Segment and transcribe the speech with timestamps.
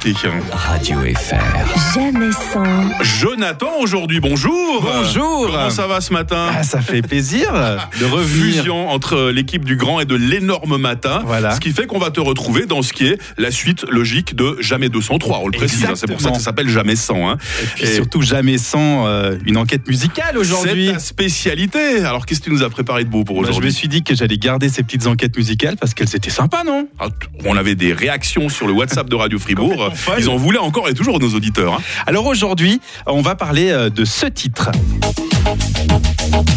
[0.00, 1.94] Radio FR.
[1.94, 2.64] Jamais sans.
[3.02, 4.82] Jonathan aujourd'hui, bonjour.
[4.82, 5.46] Bonjour.
[5.46, 7.50] Comment ça va ce matin Ah, ça fait plaisir
[8.00, 8.56] de revenir.
[8.56, 11.22] Fusion entre l'équipe du grand et de l'énorme matin.
[11.24, 11.52] Voilà.
[11.52, 14.58] Ce qui fait qu'on va te retrouver dans ce qui est la suite logique de
[14.60, 15.38] Jamais 203.
[15.42, 17.30] On le précise, hein, c'est pour ça que ça s'appelle Jamais 100.
[17.30, 17.36] hein.
[17.62, 20.88] Et puis Et surtout jamais sans euh, une enquête musicale aujourd'hui.
[20.88, 22.00] C'est ta spécialité.
[22.04, 23.88] Alors qu'est-ce que tu nous as préparé de beau pour Bah, je me aujourd'hui suis
[23.88, 26.86] dit que j'allais garder ces petites enquêtes musicales parce qu'elles étaient sympas, non?
[26.98, 27.06] Ah,
[27.46, 29.85] On avait des réactions sur le WhatsApp de Radio Fribourg.
[30.18, 31.74] Ils en voulaient encore et toujours nos auditeurs.
[31.74, 31.80] hein.
[32.06, 34.70] Alors aujourd'hui, on va parler euh, de ce titre.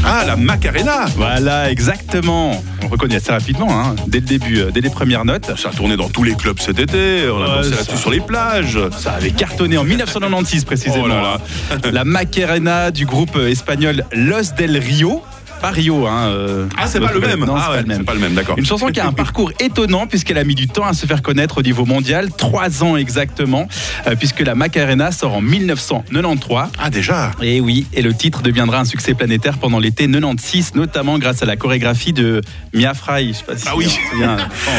[0.05, 2.63] Ah, la Macarena Voilà, exactement.
[2.83, 5.51] On reconnaît assez rapidement, hein, dès le début, euh, dès les premières notes.
[5.57, 7.29] Ça a tourné dans tous les clubs cet été.
[7.29, 8.79] On a dansé là-dessus sur les plages.
[8.97, 11.03] Ça avait cartonné en 1996 précisément.
[11.05, 11.91] Oh là là.
[11.91, 15.21] La Macarena du groupe euh, espagnol Los del Rio.
[15.61, 16.27] Pas Rio, hein.
[16.29, 17.43] euh, Ah, c'est pas le même.
[17.45, 17.97] Non, ah, c'est ouais, pas le même.
[17.97, 18.57] c'est pas le même, d'accord.
[18.57, 21.21] Une chanson qui a un parcours étonnant puisqu'elle a mis du temps à se faire
[21.21, 23.67] connaître au niveau mondial, trois ans exactement,
[24.07, 26.69] euh, puisque la Macarena sort en 1993.
[26.79, 31.17] Ah, déjà Et oui, et le titre deviendra un succès planétaire pendant l'été 96, notamment
[31.19, 32.41] grâce à la chorégraphie de
[32.73, 33.29] Mia Fry.
[33.33, 33.87] Je sais pas si Ah oui.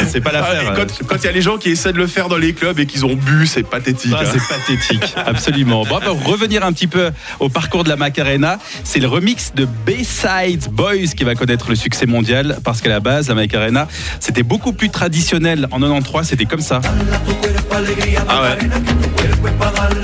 [0.07, 0.71] c'est pas Ah, l'affaire.
[0.79, 2.79] euh, quand il y a les gens qui essaient de le faire dans les clubs
[2.79, 4.13] et qu'ils ont bu, c'est pathétique.
[4.15, 4.29] Ah, hein.
[4.31, 5.83] c'est pathétique, absolument.
[5.85, 9.67] Bon, pour revenir un petit peu au parcours de la Macarena, c'est le remix de
[9.85, 13.87] Bayside Boys qui va connaître le succès mondial parce qu'à la base, la Macarena,
[14.19, 15.67] c'était beaucoup plus traditionnel.
[15.71, 16.81] En 93, c'était comme ça.
[18.27, 18.57] Ah ouais.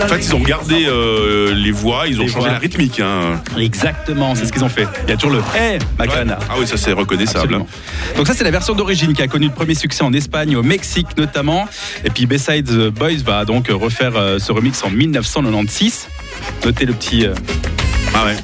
[0.03, 2.51] En fait, ils ont gardé euh, les voix, ils ont Les changé voix.
[2.53, 2.99] la rythmique.
[2.99, 3.41] hein.
[3.57, 4.87] Exactement, c'est ce qu'ils ont fait.
[5.05, 6.37] Il y a toujours le Hey Macarena.
[6.37, 6.45] Ouais.
[6.49, 7.39] Ah oui, ça c'est reconnaissable.
[7.39, 7.67] Absolument.
[8.15, 10.63] Donc ça c'est la version d'origine qui a connu le premier succès en Espagne, au
[10.63, 11.67] Mexique notamment.
[12.05, 16.07] Et puis Besides Boys va donc refaire euh, ce remix en 1996.
[16.65, 17.33] Notez le petit, euh,
[18.13, 18.35] Ah ouais.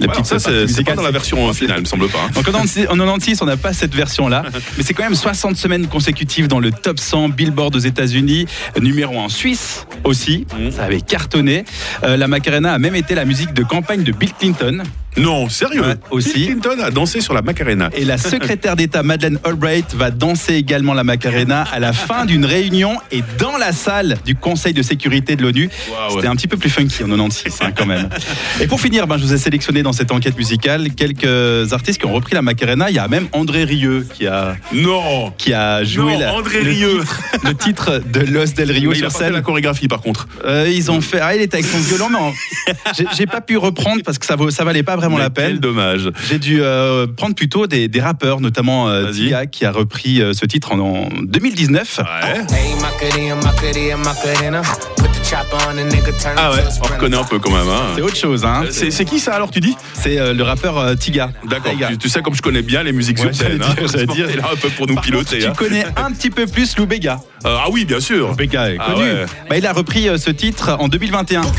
[0.00, 2.18] La petite ça, partie c'est c'est pas dans la version euh, finale, me semble pas.
[2.26, 2.30] hein.
[2.34, 4.44] Donc en 96, en 96, on n'a pas cette version-là,
[4.76, 8.46] mais c'est quand même 60 semaines consécutives dans le top 100 Billboard aux États-Unis,
[8.80, 10.46] numéro 1 en Suisse aussi.
[10.58, 10.72] Mhm.
[10.72, 11.64] Ça avait cartonné.
[12.04, 14.82] Euh, la Macarena a même été la musique de campagne de Bill Clinton.
[15.16, 16.32] Non, sérieux Ouais, aussi.
[16.34, 17.88] Bill Clinton a dansé sur la Macarena.
[17.96, 22.44] Et la secrétaire d'État Madeleine Albright va danser également la Macarena à la fin d'une
[22.44, 25.70] réunion et dans la salle du Conseil de sécurité de l'ONU.
[25.90, 26.16] Waouh.
[26.16, 28.08] C'était un petit peu plus funky en 96 hein, quand même.
[28.60, 32.06] Et pour finir, ben, je vous ai sélectionné dans cette enquête musicale quelques artistes qui
[32.06, 32.90] ont repris la Macarena.
[32.90, 36.62] Il y a même André Rieu qui a, Non qui a joué Non, la- André
[36.62, 36.98] le, Rieu.
[37.00, 39.44] titre, le titre de Los del Rio Mais il a sur pas fait la scène.
[39.44, 40.26] chorégraphie par contre.
[40.44, 41.20] Euh, ils ont fait.
[41.20, 42.74] Ah, il était avec son violon, mais
[43.16, 45.46] j'ai- pas pu reprendre parce que ça, ça valait pas vraiment Mais la peine.
[45.52, 46.10] Quel dommage.
[46.28, 49.12] J'ai dû euh, prendre plutôt des, des rappeurs, notamment euh.
[49.12, 51.98] Tia, qui a repris euh, ce titre en, en 2019.
[51.98, 52.56] Ouais.
[52.56, 54.62] Hey, Macarena, Macarena, Macarena.
[54.96, 57.68] Put the chopper on the nigga, turn Ah ouais, on reconnaît un peu quand même.
[57.68, 57.92] hein.
[57.96, 58.64] C'est autre chose, hein.
[58.70, 59.76] C'est qui ça alors tu dis?
[59.94, 61.30] C'est euh, le rappeur euh, Tiga.
[61.48, 63.62] D'accord, tu, tu sais comme je connais bien les musiques Ouais, urbaines.
[63.90, 64.36] j'allais dire, dire.
[64.38, 65.38] Là un peu pour nous Par contre, piloter.
[65.40, 65.52] tu hein.
[65.56, 67.20] connais un petit peu plus Lou Bega.
[67.46, 68.28] Euh, ah oui, bien sûr.
[68.28, 69.02] Lou Bega est Ah connu.
[69.04, 69.24] ouais.
[69.50, 71.42] Bah, il a repris euh, ce titre en 2021.
[71.42, 71.52] Alors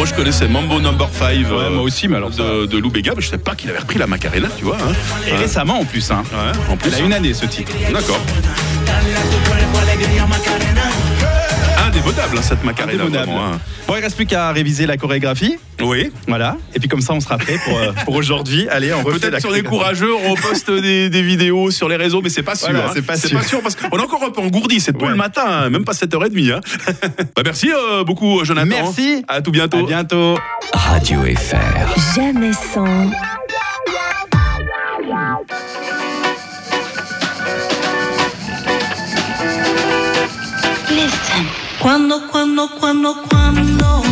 [0.00, 2.88] moi je connaissais Mambo Number 5 Ouais, moi aussi, mais alors ça- de, de Lou
[2.90, 4.76] Bega, mais je sais pas qu'il avait repris la Macarena, tu vois.
[4.76, 4.92] hein.
[5.28, 6.10] Et récemment en plus.
[6.10, 6.22] Hein.
[6.32, 6.88] Ouais, en plus.
[6.88, 7.70] Il a une année ce titre.
[7.92, 8.18] D'accord.
[11.90, 13.02] Indémodable hein, cette Macarena.
[13.02, 13.26] Indémodable.
[13.32, 13.60] vraiment, hein.
[13.88, 15.58] Bon, il reste plus qu'à réviser la chorégraphie.
[15.80, 16.12] Oui.
[16.28, 16.56] Voilà.
[16.72, 18.68] Et puis comme ça, on sera prêt pour, euh, pour aujourd'hui.
[18.68, 21.96] Allez, on refait Peut-être si on est courageux, on poste des, des vidéos sur les
[21.96, 22.70] réseaux, mais c'est pas sûr.
[22.70, 22.92] Voilà, hein.
[22.94, 23.60] c'est pas sûr.
[23.60, 25.10] parce qu'on est encore un peu engourdi, c'est tôt Ouais.
[25.10, 26.52] le matin, hein, même pas 7h30.
[26.52, 26.60] Hein.
[27.34, 28.68] bah merci euh, beaucoup Jonathan.
[28.68, 29.24] Merci.
[29.26, 29.78] À tout bientôt.
[29.78, 30.38] À bientôt.
[30.72, 32.14] Radio FR.
[32.14, 33.10] Jamais sans.
[41.80, 41.90] Listen.
[41.90, 44.02] Quando, quando, quando, quando,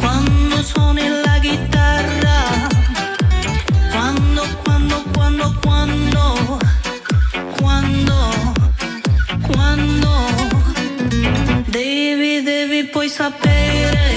[0.00, 2.68] quando suoni la chitarra,
[3.90, 6.58] quando, quando, quando, quando,
[7.60, 8.16] quando,
[9.46, 10.10] quando,
[11.68, 14.11] devi, devi poi sapere,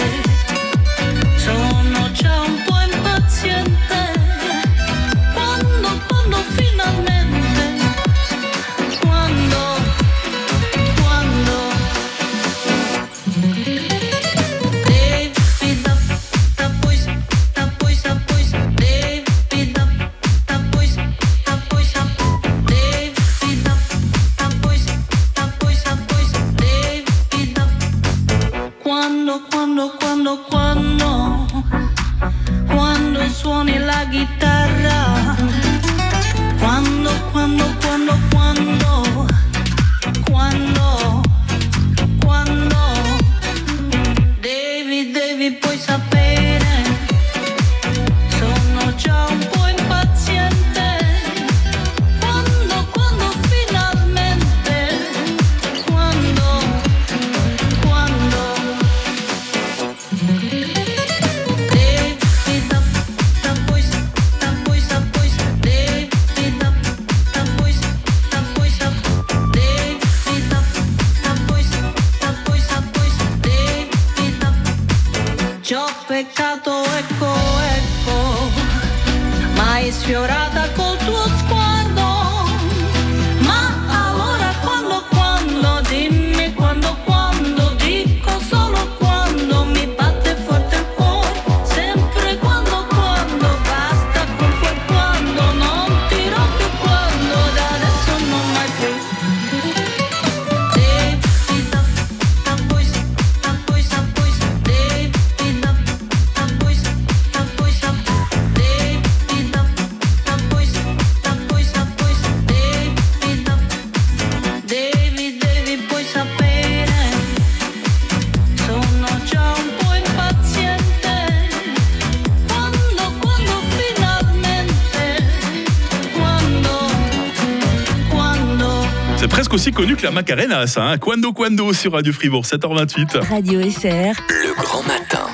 [129.75, 130.85] connu que la Macarena, ça.
[130.85, 133.27] Hein Quando Quando sur Radio Fribourg, 7h28.
[133.27, 134.15] Radio FR.
[134.29, 135.24] Le grand matin.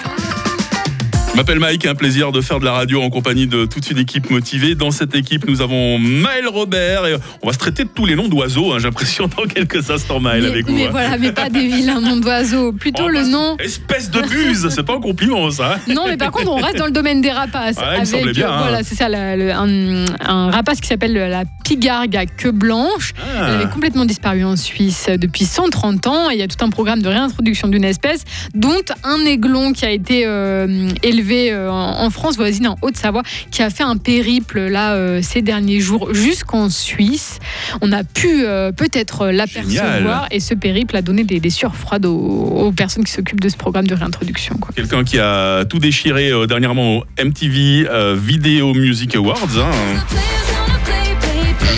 [1.32, 3.98] Je m'appelle Mike, un plaisir de faire de la radio en compagnie de toute une
[3.98, 4.76] équipe motivée.
[4.76, 8.16] Dans cette équipe, nous avons Maël Robert et on va se traiter de tous les
[8.16, 8.74] noms d'oiseaux.
[8.74, 10.76] hein, J'ai l'impression dans quelques instants, Maël, mais, avec vous.
[10.76, 10.90] mais hein.
[10.92, 12.74] voilà, mais pas des vilains noms d'oiseaux.
[12.74, 13.56] Plutôt Oh, le nom.
[13.60, 15.78] Espèce de buse, c'est pas un compliment ça.
[15.88, 17.78] Non, mais par contre, on reste dans le domaine des rapaces.
[17.78, 18.62] Ouais, il avec, bien, euh, hein.
[18.64, 23.14] voilà, c'est ça, la- le- un, un rapace qui s'appelle la pigargue à queue blanche.
[23.18, 23.46] Ah.
[23.48, 26.30] Elle avait complètement disparu en Suisse depuis 130 ans.
[26.30, 29.86] Et il y a tout un programme de réintroduction d'une espèce, dont un aiglon qui
[29.86, 31.21] a été euh, élevé
[31.52, 35.80] euh, en France voisine, en Haute-Savoie, qui a fait un périple là euh, ces derniers
[35.80, 37.40] jours jusqu'en Suisse.
[37.82, 42.06] On a pu euh, peut-être l'apercevoir et ce périple a donné des, des sueurs froides
[42.06, 44.60] aux, aux personnes qui s'occupent de ce programme de réintroduction.
[44.76, 49.48] Quelqu'un qui a tout déchiré dernièrement au MTV Video Music Awards.
[49.58, 50.51] hein.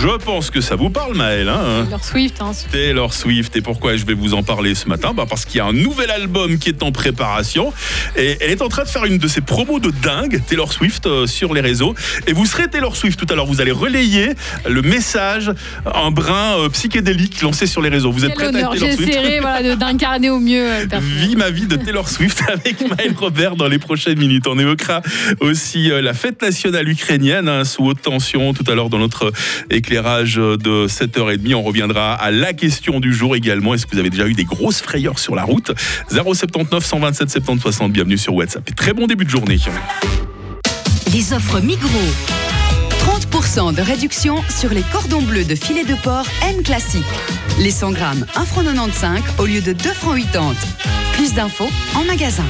[0.00, 1.48] Je pense que ça vous parle, Maël.
[1.48, 3.56] Hein Leur Swift, hein, Taylor Swift.
[3.56, 5.12] Et pourquoi je vais vous en parler ce matin?
[5.14, 7.72] Bah Parce qu'il y a un nouvel album qui est en préparation.
[8.16, 11.06] Et elle est en train de faire une de ses promos de dingue, Taylor Swift,
[11.06, 11.94] euh, sur les réseaux.
[12.26, 13.46] Et vous serez Taylor Swift tout à l'heure.
[13.46, 14.30] Vous allez relayer
[14.68, 15.50] le message,
[15.86, 18.10] un brin euh, psychédélique lancé sur les réseaux.
[18.12, 19.08] Vous êtes prête à être Taylor j'ai Swift?
[19.16, 20.86] essayé voilà, d'incarner au mieux euh.
[21.00, 24.46] Vie ma vie de Taylor Swift avec Maël Robert dans les prochaines minutes.
[24.46, 25.00] On évoquera
[25.40, 29.32] aussi euh, la fête nationale ukrainienne hein, sous haute tension tout à l'heure dans notre
[29.84, 31.54] éclairage de 7h30.
[31.54, 33.74] On reviendra à la question du jour également.
[33.74, 35.72] Est-ce que vous avez déjà eu des grosses frayeurs sur la route?
[36.10, 37.92] 079 127 70 60.
[37.92, 38.68] Bienvenue sur WhatsApp.
[38.70, 39.58] Et très bon début de journée.
[41.12, 41.88] Les offres Migros.
[43.30, 47.04] 30% de réduction sur les cordons bleus de filet de porc M classique.
[47.58, 50.54] Les 100 grammes, 1 franc 95 au lieu de 2 francs 80.
[51.12, 52.44] Plus d'infos en magasin.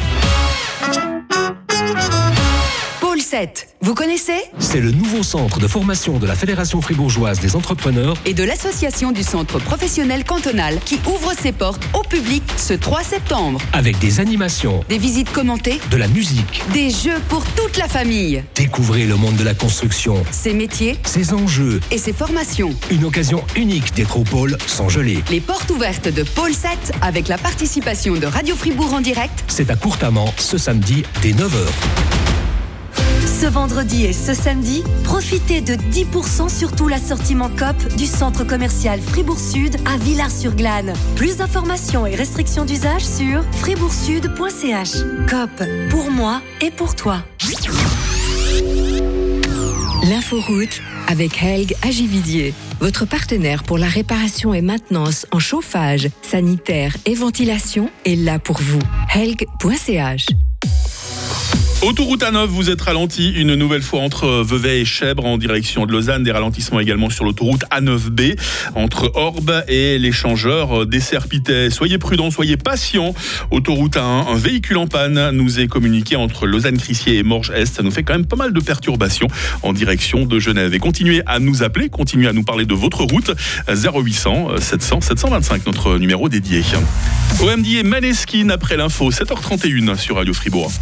[3.35, 4.39] Pôle 7, vous connaissez?
[4.61, 9.11] C'est le nouveau centre de formation de la Fédération fribourgeoise des entrepreneurs Et de l'association
[9.11, 13.61] du centre professionnel cantonal qui ouvre ses portes au public ce 3 septembre.
[13.73, 16.63] avec des animations, Des visites commentées, de la musique.
[16.73, 18.45] des jeux pour toute la famille.
[18.55, 22.73] Découvrez le monde de la construction, Ses métiers ses enjeux, et ses formations.
[22.93, 25.25] une occasion unique d'être au pôle sans geler.
[25.33, 26.71] Les portes ouvertes de Pôle 7
[27.03, 31.67] avec la participation de Radio Fribourg en direct C'est à Courtamment ce samedi dès 9h.
[33.45, 39.03] Ce vendredi et ce samedi, profitez de 10% sur tout l'assortiment COP du centre commercial
[39.03, 40.95] Fribourg Sud à Villars-sur-Glane.
[41.15, 44.93] Plus d'informations et restrictions d'usage sur fribourgsud.ch.
[45.29, 47.23] COP, pour moi et pour toi.
[50.09, 57.15] L'inforoute avec Helg Agividier, votre partenaire pour la réparation et maintenance en chauffage, sanitaire et
[57.15, 58.81] ventilation est là pour vous.
[59.15, 60.29] Helg.ch
[61.85, 65.93] Autoroute A9, vous êtes ralenti une nouvelle fois entre Vevey et Chèvre en direction de
[65.93, 66.23] Lausanne.
[66.23, 68.39] Des ralentissements également sur l'autoroute A9B
[68.75, 71.69] entre Orbe et l'échangeur des Serpitais.
[71.69, 73.15] Soyez prudents, soyez patients.
[73.51, 77.75] Autoroute A1, un véhicule en panne nous est communiqué entre Lausanne-Crissier et Morges-Est.
[77.75, 79.29] Ça nous fait quand même pas mal de perturbations
[79.63, 80.73] en direction de Genève.
[80.73, 83.31] Et continuez à nous appeler, continuez à nous parler de votre route.
[83.69, 86.63] 0800 700 725, notre numéro dédié.
[87.43, 90.73] OMD et Maneskin après l'info, 7h31 sur Radio Fribourg.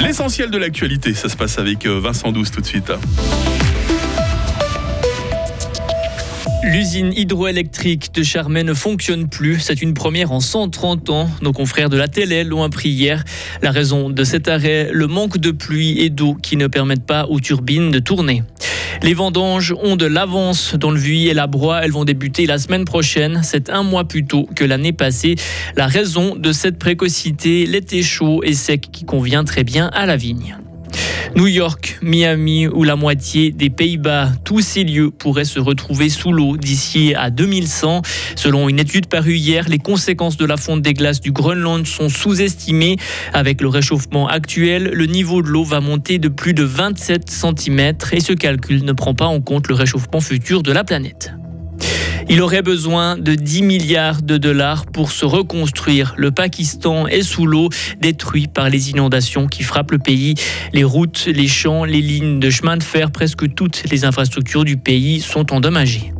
[0.00, 2.92] L'essentiel de l'actualité, ça se passe avec euh, Vincent Douce tout de suite.
[6.64, 9.58] L'usine hydroélectrique de Charmey ne fonctionne plus.
[9.58, 11.30] C'est une première en 130 ans.
[11.40, 13.24] Nos confrères de la télé l'ont appris hier.
[13.62, 17.26] La raison de cet arrêt, le manque de pluie et d'eau qui ne permettent pas
[17.26, 18.42] aux turbines de tourner.
[19.02, 21.80] Les vendanges ont de l'avance dans le Vuy et la Broye.
[21.82, 23.40] Elles vont débuter la semaine prochaine.
[23.42, 25.36] C'est un mois plus tôt que l'année passée.
[25.76, 30.16] La raison de cette précocité, l'été chaud et sec qui convient très bien à la
[30.16, 30.58] vigne.
[31.36, 36.32] New York, Miami ou la moitié des Pays-Bas, tous ces lieux pourraient se retrouver sous
[36.32, 38.02] l'eau d'ici à 2100.
[38.34, 42.08] Selon une étude parue hier, les conséquences de la fonte des glaces du Groenland sont
[42.08, 42.96] sous-estimées.
[43.32, 47.92] Avec le réchauffement actuel, le niveau de l'eau va monter de plus de 27 cm
[48.12, 51.32] et ce calcul ne prend pas en compte le réchauffement futur de la planète.
[52.30, 56.14] Il aurait besoin de 10 milliards de dollars pour se reconstruire.
[56.18, 57.70] Le Pakistan est sous l'eau,
[58.00, 60.34] détruit par les inondations qui frappent le pays.
[60.74, 64.76] Les routes, les champs, les lignes de chemin de fer, presque toutes les infrastructures du
[64.76, 66.12] pays sont endommagées.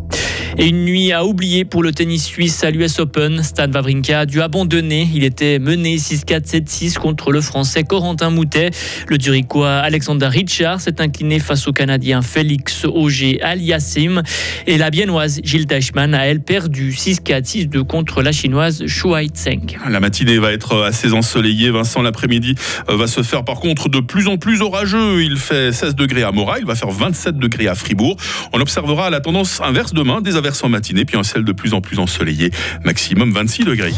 [0.61, 3.45] Et une nuit à oublier pour le tennis suisse à l'US Open.
[3.45, 5.09] Stan Wawrinka a dû abandonner.
[5.15, 8.71] Il était mené 6-4, 7-6 contre le Français Corentin Moutet.
[9.07, 14.25] Le Duricois Alexander Richard s'est incliné face au Canadien Félix Auger Aliassim.
[14.67, 19.79] Et la Biennoise Gilles Deichmann a, elle, perdu 6-4, 6-2 contre la Chinoise Shuai Tseng.
[19.89, 21.71] La matinée va être assez ensoleillée.
[21.71, 22.57] Vincent, l'après-midi
[22.89, 25.23] euh, va se faire par contre de plus en plus orageux.
[25.23, 28.17] Il fait 16 degrés à Morat, il va faire 27 degrés à Fribourg.
[28.53, 31.75] On observera la tendance inverse demain, des averses en matinée, puis un ciel de plus
[31.75, 32.51] en plus ensoleillé,
[32.83, 33.93] maximum 26 degrés.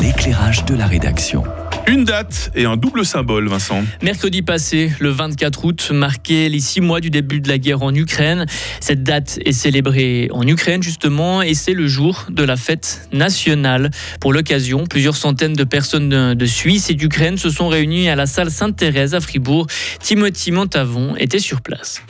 [0.00, 1.44] L'éclairage de la rédaction.
[1.86, 3.84] Une date et un double symbole, Vincent.
[4.00, 7.94] Mercredi passé, le 24 août, marquait les six mois du début de la guerre en
[7.94, 8.46] Ukraine.
[8.80, 13.90] Cette date est célébrée en Ukraine, justement, et c'est le jour de la fête nationale.
[14.20, 18.16] Pour l'occasion, plusieurs centaines de personnes de, de Suisse et d'Ukraine se sont réunies à
[18.16, 19.66] la salle Sainte-Thérèse à Fribourg.
[20.00, 22.02] Timothy Montavon était sur place.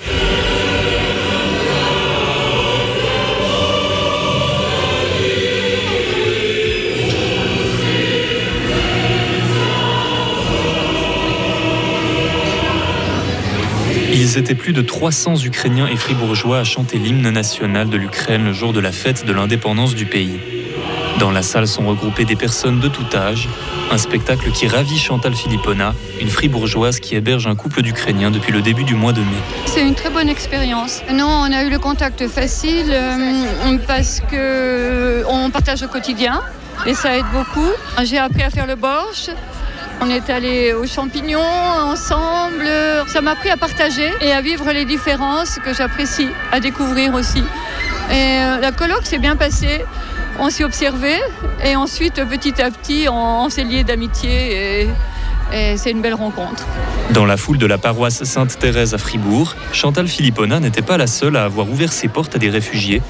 [14.37, 18.53] Ils étaient plus de 300 Ukrainiens et Fribourgeois à chanter l'hymne national de l'Ukraine le
[18.53, 20.39] jour de la fête de l'indépendance du pays.
[21.19, 23.49] Dans la salle sont regroupées des personnes de tout âge,
[23.91, 28.61] un spectacle qui ravit Chantal Filippona, une fribourgeoise qui héberge un couple d'Ukrainiens depuis le
[28.61, 29.39] début du mois de mai.
[29.65, 31.01] C'est une très bonne expérience.
[31.11, 36.43] Non, on a eu le contact facile euh, parce que on partage au quotidien
[36.85, 37.71] et ça aide beaucoup.
[38.05, 39.31] J'ai appris à faire le borsch.
[40.01, 42.69] On est allé aux champignons ensemble.
[43.07, 47.43] Ça m'a appris à partager et à vivre les différences que j'apprécie, à découvrir aussi.
[48.11, 49.85] Et euh, la colloque s'est bien passée.
[50.39, 51.21] On s'y observait
[51.65, 54.89] et ensuite, petit à petit, on, s'est liés d'amitié et,
[55.55, 56.67] et c'est une belle rencontre.
[57.13, 61.37] Dans la foule de la paroisse Sainte-Thérèse à Fribourg, Chantal Filippona n'était pas la seule
[61.37, 63.01] à avoir ouvert ses portes à des réfugiés.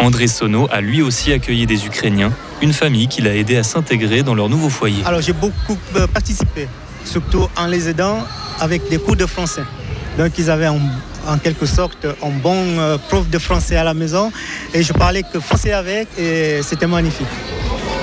[0.00, 2.32] André Sono a lui aussi accueilli des Ukrainiens,
[2.62, 5.02] une famille qui l'a aidé à s'intégrer dans leur nouveau foyer.
[5.04, 6.68] Alors j'ai beaucoup euh, participé,
[7.04, 8.24] surtout en les aidant
[8.60, 9.62] avec des cours de français.
[10.16, 10.78] Donc ils avaient en,
[11.26, 14.30] en quelque sorte un bon euh, prof de français à la maison
[14.72, 17.26] et je parlais que français avec et c'était magnifique.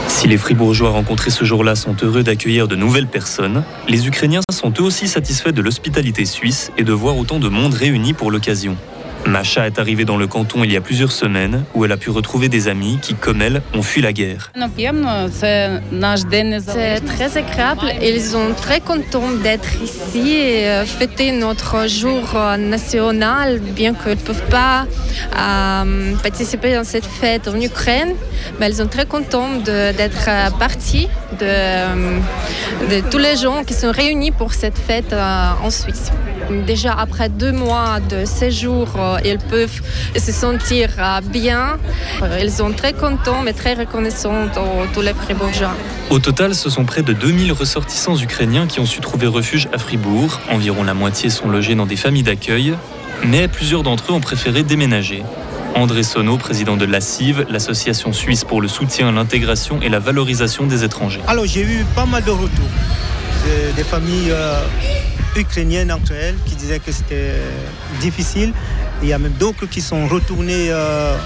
[0.08, 4.74] Si les Fribourgeois rencontrés ce jour-là sont heureux d'accueillir de nouvelles personnes, les Ukrainiens sont
[4.80, 8.76] eux aussi satisfaits de l'hospitalité suisse et de voir autant de monde réuni pour l'occasion.
[9.30, 12.10] Macha est arrivée dans le canton il y a plusieurs semaines où elle a pu
[12.10, 14.52] retrouver des amis qui, comme elle, ont fui la guerre.
[16.60, 17.86] C'est très agréable.
[18.02, 24.12] Ils sont très contents d'être ici et euh, fêter notre jour euh, national, bien qu'ils
[24.12, 24.86] ne peuvent pas
[25.38, 28.16] euh, participer dans cette fête en Ukraine.
[28.60, 31.08] Mais ils sont très contents d'être partis,
[31.40, 36.12] de, tous les gens qui sont réunis pour cette fête en Suisse.
[36.66, 38.88] Déjà après deux mois de séjour,
[39.26, 39.82] ils peuvent
[40.18, 41.78] se sentir euh, bien.
[42.24, 45.74] Euh, Ils sont très contents mais très reconnaissants aux- tous les Fribourgeois.
[46.10, 49.78] Au total, ce sont près de 2000 ressortissants ukrainiens qui ont su trouver refuge à
[49.78, 50.40] Fribourg.
[50.50, 52.74] Environ la moitié sont logés dans des familles d'accueil,
[53.26, 55.24] mais plusieurs d'entre eux ont préféré déménager.
[55.76, 60.84] André Sono, président de l'ACIV, l'association suisse pour le soutien, l'intégration et la valorisation des
[60.84, 61.22] étrangers.
[61.28, 62.50] Alors j'ai eu pas mal de retours
[63.46, 64.60] de- des familles euh,
[65.38, 67.34] ukrainiennes entre elles qui disaient que c'était
[68.02, 68.52] difficile.
[69.02, 71.18] Il y a même d'autres qui sont retournés euh,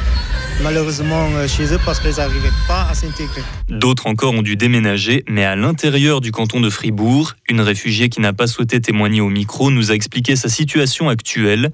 [0.62, 3.42] malheureusement euh, chez eux parce qu'ils n'arrivaient pas à s'intégrer.
[3.68, 8.22] D'autres encore ont dû déménager, mais à l'intérieur du canton de Fribourg, une réfugiée qui
[8.22, 11.72] n'a pas souhaité témoigner au micro nous a expliqué sa situation actuelle.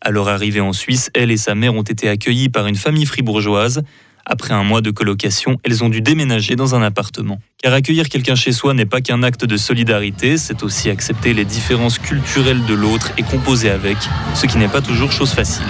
[0.00, 3.06] À leur arrivée en Suisse, elle et sa mère ont été accueillies par une famille
[3.06, 3.82] fribourgeoise.
[4.24, 7.40] Après un mois de colocation, elles ont dû déménager dans un appartement.
[7.62, 11.44] Car accueillir quelqu'un chez soi n'est pas qu'un acte de solidarité, c'est aussi accepter les
[11.44, 13.96] différences culturelles de l'autre et composer avec,
[14.34, 15.66] ce qui n'est pas toujours chose facile.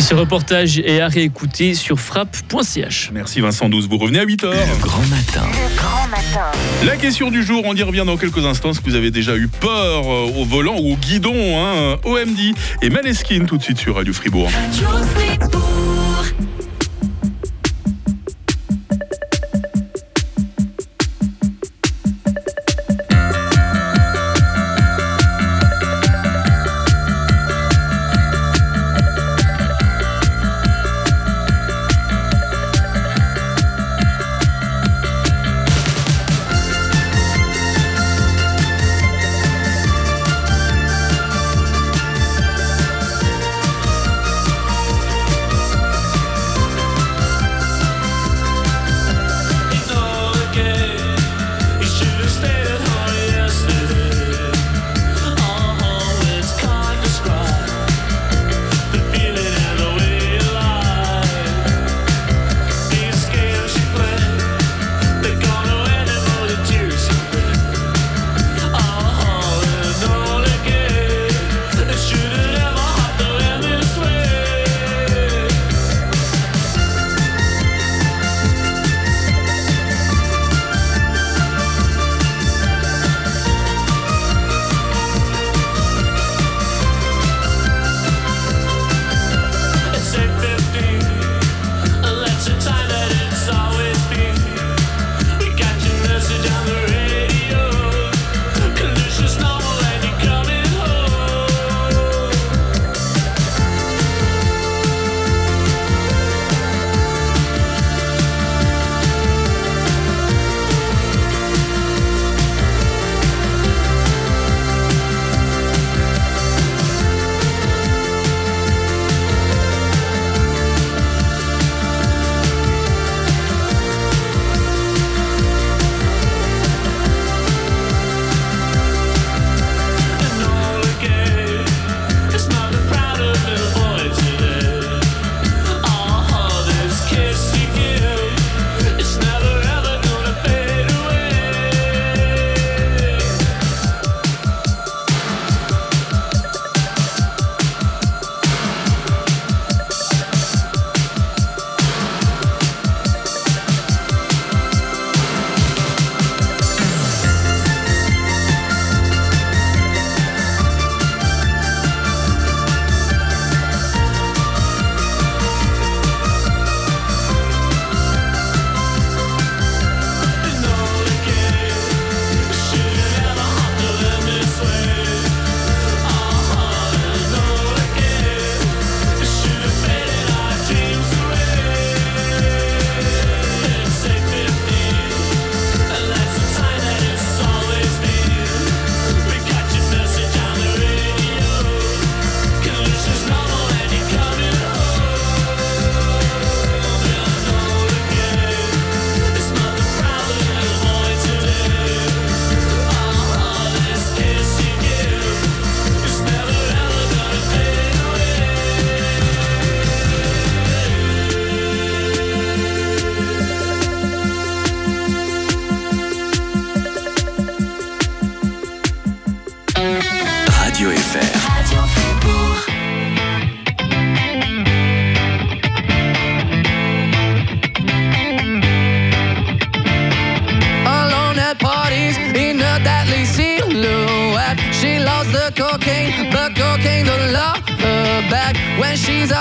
[0.00, 3.10] Et ce reportage est à réécouter sur frappe.ch.
[3.12, 4.46] Merci Vincent 12, vous revenez à 8h.
[4.50, 5.46] Le grand matin.
[6.86, 8.70] La question du jour, on y revient dans quelques instants.
[8.70, 12.38] Est-ce que vous avez déjà eu peur euh, au volant ou au guidon hein OMD
[12.80, 14.50] et Maneskin tout de suite sur Radio Fribourg.
[14.50, 14.88] Radio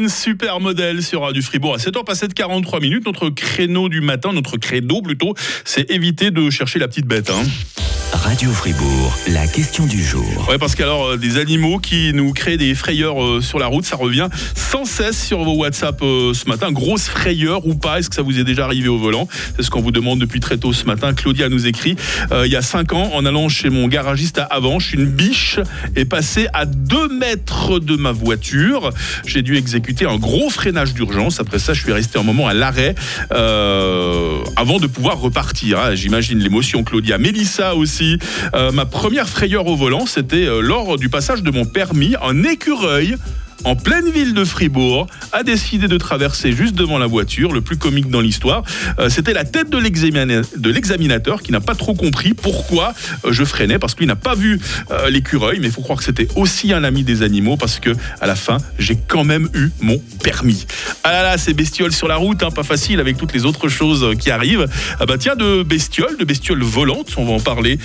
[0.00, 3.06] Maleskin, super modèle sur Radio Fribourg à 7h passé de 43 minutes.
[3.06, 7.30] Notre créneau du matin, notre credo plutôt, c'est éviter de chercher la petite bête.
[7.30, 7.93] hein.
[8.34, 10.48] Radio Fribourg, la question du jour.
[10.48, 13.84] Ouais, parce qu'alors, euh, des animaux qui nous créent des frayeurs euh, sur la route,
[13.84, 16.72] ça revient sans cesse sur vos WhatsApp euh, ce matin.
[16.72, 19.28] Grosse frayeur ou pas Est-ce que ça vous est déjà arrivé au volant?
[19.54, 21.14] C'est ce qu'on vous demande depuis très tôt ce matin.
[21.14, 21.94] Claudia nous écrit
[22.32, 25.60] il y a 5 ans, en allant chez mon garagiste à Avanche, une biche
[25.94, 28.90] est passée à 2 mètres de ma voiture.
[29.26, 31.38] J'ai dû exécuter un gros freinage d'urgence.
[31.38, 32.96] Après ça, je suis resté un moment à l'arrêt
[33.30, 35.78] avant de pouvoir repartir.
[35.78, 35.94] hein.
[35.94, 37.18] J'imagine l'émotion, Claudia.
[37.18, 38.18] Mélissa aussi.
[38.54, 42.14] Euh, ma première frayeur au volant, c'était euh, lors du passage de mon permis.
[42.22, 43.16] Un écureuil
[43.64, 47.76] en pleine ville de Fribourg, a décidé de traverser juste devant la voiture, le plus
[47.76, 48.62] comique dans l'histoire.
[48.98, 52.92] Euh, C'était la tête de l'examina- de l'examinateur qui n'a pas trop compris pourquoi
[53.24, 56.04] euh, je freinais, parce qu'il n'a pas vu euh, l'écureuil, mais il faut croire que
[56.04, 59.70] c'était aussi un ami des animaux, parce que à la fin, j'ai quand même eu
[59.80, 60.66] mon permis.
[61.02, 63.68] Ah là là, ces bestioles sur la route, hein, pas facile avec toutes les autres
[63.68, 64.66] choses qui arrivent.
[65.00, 67.78] Ah bah tiens, de bestioles, de bestioles volantes, on va en parler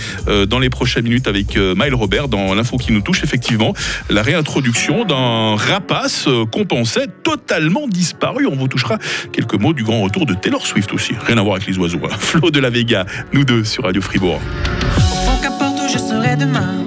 [0.47, 3.73] dans les prochaines minutes avec Maël Robert dans l'info qui nous touche, effectivement,
[4.09, 8.47] la réintroduction d'un rapace euh, qu'on pensait totalement disparu.
[8.47, 8.97] On vous touchera
[9.32, 11.13] quelques mots du grand retour de Taylor Swift aussi.
[11.25, 11.99] Rien à voir avec les oiseaux.
[12.03, 12.15] hein.
[12.19, 14.39] Flo de la Vega, nous deux sur Radio Fribourg.
[15.27, 16.84] Au qu'importe où je serai demain,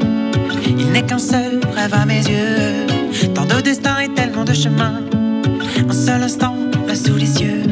[0.66, 2.86] il n'est qu'un seul rêve à mes yeux.
[3.34, 5.00] Tant de destin et tellement de chemin.
[5.88, 7.62] Un seul instant, là sous les yeux.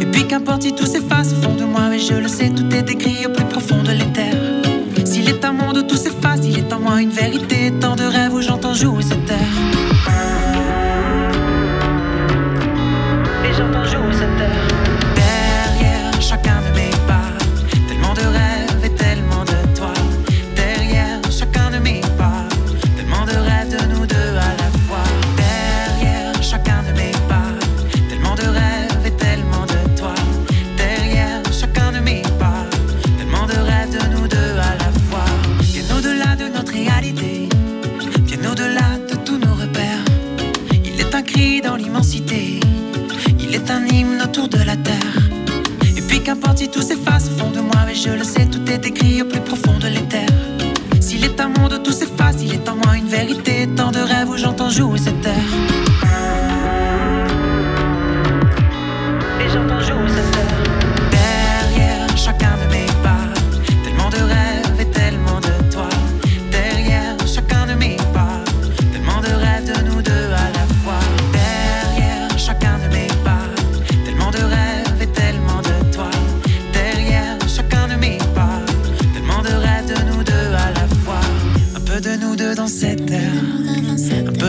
[0.00, 2.68] Et puis qu'importe si tout s'efface au fond de moi, mais je le sais, tout
[2.74, 4.34] est écrit au plus profond de l'éther.
[5.04, 7.72] S'il est un monde où tout s'efface, il est en moi une vérité.
[7.80, 9.25] Tant de rêves où j'entends jouer cette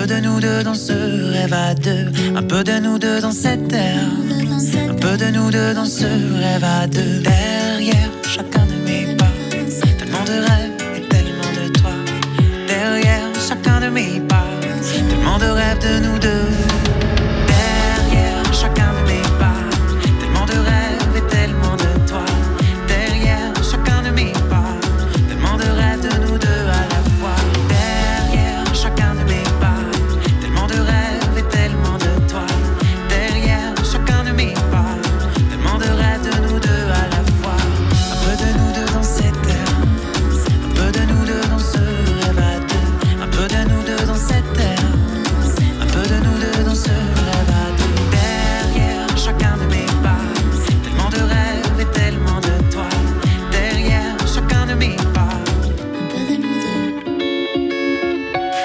[0.08, 0.94] deux dans ce
[1.34, 2.08] rêve à deux.
[2.36, 4.10] Un peu de nous deux dans cette terre.
[4.90, 7.20] Un peu de nous deux dans ce rêve à deux.
[7.22, 9.26] Derrière chacun de mes pas.
[10.00, 11.92] Tellement de rêves et tellement de toi.
[12.68, 14.46] Derrière chacun de mes pas.
[15.10, 16.67] Tellement de rêves de nous deux.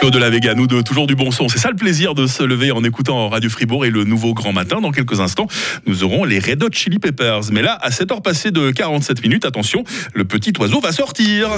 [0.03, 1.49] Flo de la Vega, nous deux, toujours du bon son.
[1.49, 4.53] C'est ça le plaisir de se lever en écoutant Radio Fribourg et le nouveau grand
[4.53, 4.81] matin.
[4.81, 5.47] Dans quelques instants,
[5.87, 7.53] nous aurons les Red Hot Chili Peppers.
[7.53, 11.51] Mais là, à 7 heures passées de 47 minutes, attention, le petit oiseau va sortir.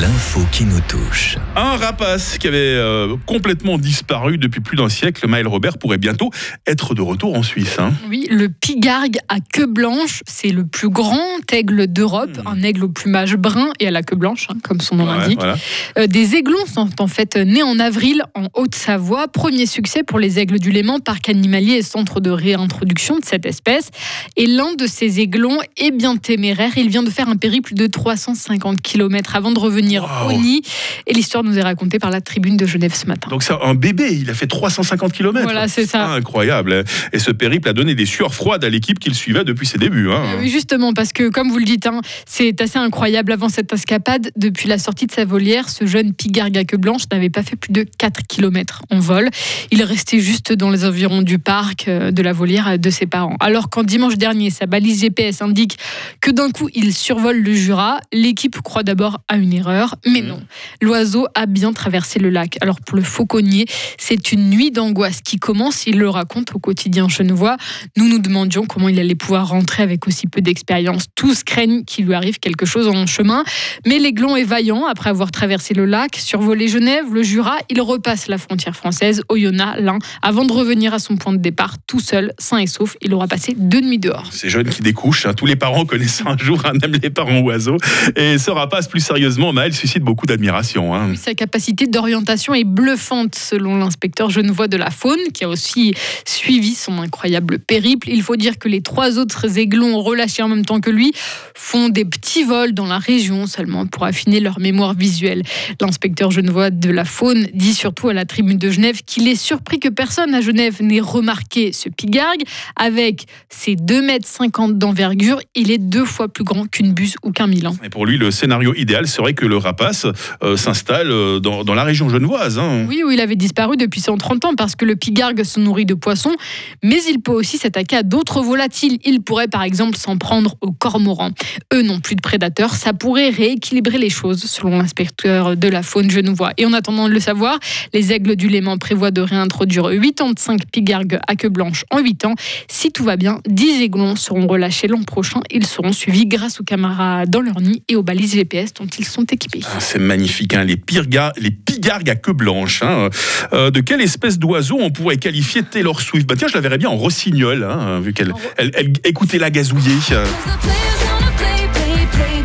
[0.00, 1.36] L'info qui nous touche.
[1.54, 6.30] Un rapace qui avait euh, complètement disparu depuis plus d'un siècle, Maël Robert, pourrait bientôt
[6.66, 7.76] être de retour en Suisse.
[7.78, 7.92] hein.
[8.08, 11.20] Oui, le pigargue à queue blanche, c'est le plus grand
[11.52, 14.96] aigle d'Europe, un aigle au plumage brun et à la queue blanche, hein, comme son
[14.96, 15.38] nom Ouais, l'indique.
[15.38, 15.54] voilà.
[15.96, 19.28] Euh, des aiglons sont en fait nés en avril en Haute-Savoie.
[19.28, 23.46] Premier succès pour les aigles du Léman, parc animalier et centre de réintroduction de cette
[23.46, 23.90] espèce.
[24.36, 26.72] Et l'un de ces aiglons est bien téméraire.
[26.76, 30.62] Il vient de faire un périple de 350 km avant de revenir au nid.
[31.06, 33.28] Et l'histoire nous est racontée par la tribune de Genève ce matin.
[33.30, 35.42] Donc c'est un bébé, il a fait 350 km.
[35.42, 36.06] Voilà, c'est ça.
[36.08, 36.84] Incroyable.
[37.12, 40.10] Et ce périple a donné des sueurs froides à l'équipe qu'il suivait depuis ses débuts.
[40.10, 40.38] hein.
[40.40, 43.32] Oui, justement, parce que comme vous le dites, hein, c'est assez incroyable.
[43.32, 47.02] Avant cette escapade, depuis la sortie de sa volière, ce jeune pigargue à queue blanche
[47.12, 49.28] n'avait pas fait plus de 4 km en vol.
[49.70, 53.04] Il restait juste dans les environs du parc, euh, de la volière euh, de ses
[53.04, 53.36] parents.
[53.40, 55.76] Alors quand dimanche dernier, sa balise GPS indique
[56.20, 60.40] que d'un coup, il survole le Jura, l'équipe croit d'abord à une erreur, mais non.
[60.80, 62.56] L'oiseau a bien traversé le lac.
[62.60, 63.66] Alors pour le fauconnier,
[63.98, 67.56] c'est une nuit d'angoisse qui commence, il le raconte au quotidien genevois.
[67.96, 71.06] Nous nous demandions comment il allait pouvoir rentrer avec aussi peu d'expérience.
[71.16, 73.42] Tous craignent qu'il lui arrive quelque chose en chemin,
[73.84, 74.86] mais l'aiglon est vaillant.
[74.86, 79.80] Après avoir traversé le lac, survolé Genève, le Jura, il repasse la frontière française, Oyonnax,
[79.80, 82.96] l'Ain, avant de revenir à son point de départ tout seul, sain et sauf.
[83.02, 84.28] Il aura passé deux nuits dehors.
[84.32, 87.40] Ces jeunes qui découchent, hein, tous les parents connaissent un jour un aime les parents
[87.40, 87.76] oiseaux.
[88.16, 90.94] Et ce rapace, plus sérieusement, Maël suscite beaucoup d'admiration.
[90.94, 91.14] hein.
[91.16, 95.94] Sa capacité d'orientation est bluffante, selon l'inspecteur genevois de la faune, qui a aussi
[96.26, 98.08] suivi son incroyable périple.
[98.10, 101.12] Il faut dire que les trois autres aiglons relâchés en même temps que lui
[101.54, 105.42] font des petits vols dans la région seulement pour affiner leur mémoire visuelle.
[105.80, 109.78] L'inspecteur genevois de la faune dit surtout à la tribune de Genève qu'il est surpris
[109.80, 112.42] que personne à Genève n'ait remarqué ce pigargue.
[112.76, 117.46] Avec ses 2,50 m d'envergure, il est deux fois plus grand qu'une buse ou qu'un
[117.46, 117.76] milan.
[117.84, 120.06] Et pour lui, le scénario idéal serait que le rapace
[120.42, 122.58] euh, s'installe euh, dans, dans la région genevoise.
[122.58, 122.86] hein.
[122.88, 125.94] Oui, où il avait disparu depuis 130 ans parce que le pigargue se nourrit de
[125.94, 126.34] poissons,
[126.82, 128.98] mais il peut aussi s'attaquer à d'autres volatiles.
[129.04, 131.30] Il pourrait par exemple s'en prendre aux cormorans.
[131.72, 136.10] Eux n'ont plus de prédateurs, ça pourrait rééquilibrer les choses selon l'inspecteur de la faune
[136.10, 136.52] genevois.
[136.56, 137.43] Et en attendant de le savoir,
[137.92, 142.34] les aigles du Léman prévoient de réintroduire 85 pigargues à queue blanche en 8 ans.
[142.68, 145.40] Si tout va bien, 10 aiglons seront relâchés l'an prochain.
[145.50, 149.04] Ils seront suivis grâce aux caméras dans leur nid et aux balises GPS dont ils
[149.04, 149.60] sont équipés.
[149.64, 152.82] Ah, C'est magnifique, hein, les, pirga- les pigargues à queue blanche.
[152.82, 153.08] hein.
[153.52, 156.26] Euh, de quelle espèce d'oiseau on pourrait qualifier Taylor Swift?
[156.26, 159.50] Bah, Tiens, je la verrais bien en rossignol, hein, vu qu'elle elle, elle- écoutez la
[159.50, 159.92] gazouiller.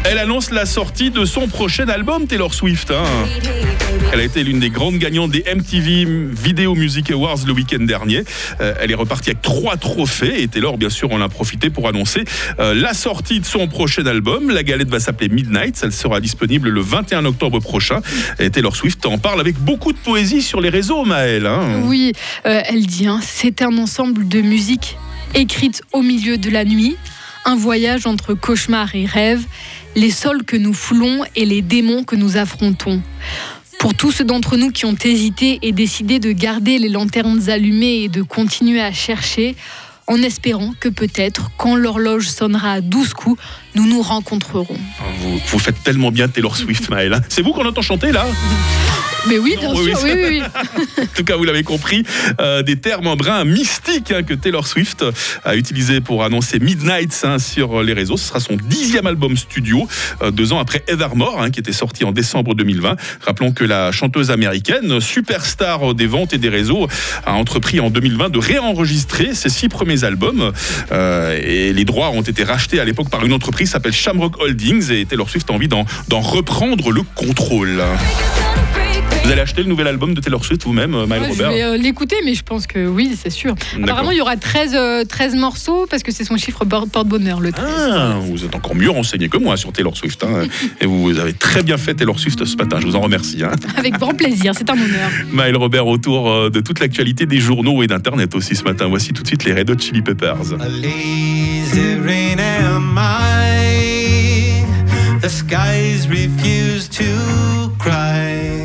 [0.05, 2.89] Elle annonce la sortie de son prochain album, Taylor Swift.
[2.91, 3.03] hein.
[4.11, 8.23] Elle a été l'une des grandes gagnantes des MTV Video Music Awards le week-end dernier.
[8.59, 11.87] Euh, elle est repartie avec trois trophées et Taylor, bien sûr, en a profité pour
[11.87, 12.23] annoncer
[12.59, 14.49] euh, la sortie de son prochain album.
[14.49, 15.79] La galette va s'appeler Midnight.
[15.83, 18.01] Elle sera disponible le 21 octobre prochain.
[18.39, 21.45] Et Taylor Swift en parle avec beaucoup de poésie sur les réseaux, Maëlle.
[21.45, 21.81] hein.
[21.83, 22.13] Oui,
[22.47, 24.97] euh, elle dit, hein, c'est un ensemble de musique
[25.35, 26.95] écrite au milieu de la nuit,
[27.45, 29.41] un voyage entre cauchemar et rêve,
[29.95, 33.01] les sols que nous foulons et les démons que nous affrontons.
[33.79, 38.03] Pour tous ceux d'entre nous qui ont hésité et décidé de garder les lanternes allumées
[38.03, 39.55] et de continuer à chercher,
[40.07, 43.41] en espérant que peut-être, quand l'horloge sonnera à 12 coups,
[43.75, 44.77] nous nous rencontrerons.
[45.19, 47.13] Vous, vous faites tellement bien Taylor Swift, Maëlle.
[47.13, 47.21] hein.
[47.29, 48.25] C'est vous qu'on entend chanter là?
[49.27, 50.41] Mais oui, bien sûr, oui, oui, oui,
[50.97, 51.03] oui.
[51.03, 52.03] En tout cas, vous l'avez compris,
[52.39, 55.03] euh, des termes en brin mystiques hein, que Taylor Swift
[55.43, 58.15] a utilisé pour annoncer Midnight hein, sur les réseaux.
[58.15, 59.85] Ce sera son dixième album studio,
[60.21, 62.95] euh, deux ans après Evermore, hein, qui était sorti en décembre 2020.
[63.25, 66.87] Rappelons que la chanteuse américaine, superstar des ventes et des réseaux,
[67.25, 70.53] a entrepris en 2020 de réenregistrer ses six premiers albums.
[70.93, 74.91] Euh, et les droits ont été rachetés à l'époque par une entreprise s'appelle Shamrock Holdings
[74.91, 75.85] et Taylor Swift a envie d'en
[76.19, 77.83] reprendre le contrôle.
[79.29, 81.51] Vous allez acheter le nouvel album de Taylor Swift vous-même, euh, Maël Ouais, je Robert
[81.51, 83.53] vais euh, l'écouter, mais je pense que oui, c'est sûr.
[83.83, 87.39] Apparemment, il y aura 13, euh, 13 morceaux parce que c'est son chiffre por- porte-bonheur,
[87.39, 87.63] le 13.
[87.91, 90.23] Ah, vous êtes encore mieux renseigné que moi sur Taylor Swift.
[90.23, 90.47] hein.
[90.81, 92.79] et vous avez très bien fait Taylor Swift ce matin.
[92.81, 93.43] Je vous en remercie.
[93.43, 93.51] hein.
[93.77, 95.11] Avec grand plaisir, c'est un honneur.
[95.31, 98.87] Maël Robert autour euh, de toute l'actualité des journaux et d'Internet aussi ce matin.
[98.87, 100.57] Voici tout de suite les Red Hot Chili Peppers.
[100.81, 104.63] Lazy rain am I?
[105.21, 107.03] The skies refuse to
[107.77, 108.58] cry.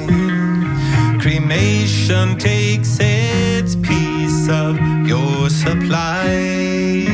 [1.64, 4.77] Cremation takes its piece of
[5.09, 7.13] your supply.